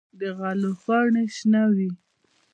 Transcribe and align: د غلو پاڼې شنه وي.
د 0.19 0.21
غلو 0.37 0.71
پاڼې 0.83 1.23
شنه 1.35 1.63
وي. 1.75 1.91